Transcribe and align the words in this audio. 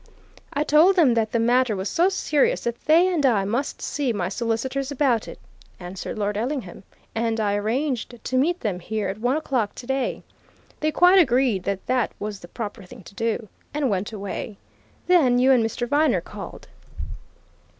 "I 0.51 0.63
told 0.63 0.95
them 0.95 1.13
that 1.13 1.31
the 1.31 1.37
matter 1.37 1.75
was 1.75 1.87
so 1.87 2.09
serious 2.09 2.61
that 2.61 2.85
they 2.85 3.07
and 3.13 3.23
I 3.23 3.45
must 3.45 3.83
see 3.83 4.11
my 4.11 4.29
solicitors 4.29 4.89
about 4.89 5.27
it," 5.27 5.37
answered 5.79 6.17
Lord 6.17 6.37
Ellingham, 6.37 6.81
"and 7.13 7.39
I 7.39 7.53
arranged 7.53 8.15
to 8.23 8.35
meet 8.35 8.61
them 8.61 8.79
here 8.79 9.09
at 9.09 9.19
one 9.19 9.37
o'clock 9.37 9.75
today. 9.75 10.23
They 10.79 10.89
quite 10.91 11.19
agreed 11.19 11.65
that 11.65 11.85
that 11.85 12.13
was 12.17 12.39
the 12.39 12.47
proper 12.47 12.81
thing 12.83 13.03
to 13.03 13.13
do, 13.13 13.47
and 13.75 13.91
went 13.91 14.11
away. 14.11 14.57
Then 15.05 15.37
you 15.37 15.51
and 15.51 15.63
Mr. 15.63 15.87
Viner 15.87 16.21
called." 16.21 16.67